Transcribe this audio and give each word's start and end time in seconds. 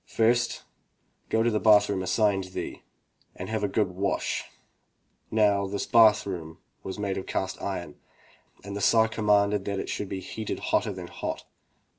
"First 0.07 0.63
go 1.29 1.43
to 1.43 1.51
the 1.51 1.59
bath 1.59 1.87
room 1.87 2.01
assigned 2.01 2.45
thee, 2.45 2.81
and 3.35 3.49
have 3.49 3.63
a 3.63 3.67
good 3.67 3.91
wash,'' 3.91 4.41
he 4.41 4.45
ordered. 5.35 5.45
Now 5.45 5.67
this 5.67 5.85
bath 5.85 6.25
room 6.25 6.57
was 6.81 6.97
made 6.97 7.19
of 7.19 7.27
cast 7.27 7.61
iron, 7.61 7.99
and 8.63 8.75
the 8.75 8.81
Tsar 8.81 9.07
commanded 9.07 9.65
that 9.65 9.77
it 9.79 9.89
should 9.89 10.09
be 10.09 10.19
heated 10.19 10.57
hotter 10.73 10.91
than 10.91 11.05
hot. 11.05 11.45